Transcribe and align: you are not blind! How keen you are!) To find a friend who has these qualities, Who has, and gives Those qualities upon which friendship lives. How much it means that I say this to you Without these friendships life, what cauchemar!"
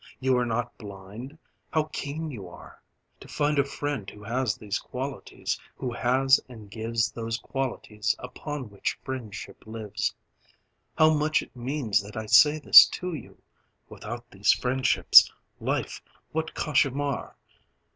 you 0.19 0.35
are 0.35 0.47
not 0.47 0.75
blind! 0.79 1.37
How 1.71 1.83
keen 1.93 2.31
you 2.31 2.47
are!) 2.49 2.81
To 3.19 3.27
find 3.27 3.59
a 3.59 3.63
friend 3.63 4.09
who 4.09 4.23
has 4.23 4.55
these 4.57 4.79
qualities, 4.79 5.59
Who 5.75 5.91
has, 5.93 6.39
and 6.49 6.71
gives 6.71 7.11
Those 7.11 7.37
qualities 7.37 8.15
upon 8.17 8.71
which 8.71 8.97
friendship 9.03 9.61
lives. 9.67 10.15
How 10.97 11.13
much 11.13 11.43
it 11.43 11.55
means 11.55 12.01
that 12.01 12.17
I 12.17 12.25
say 12.25 12.57
this 12.57 12.87
to 12.87 13.13
you 13.13 13.43
Without 13.89 14.27
these 14.31 14.51
friendships 14.51 15.31
life, 15.59 16.01
what 16.31 16.55
cauchemar!" 16.55 17.35